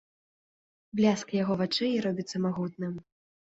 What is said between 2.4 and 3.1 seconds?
магутным.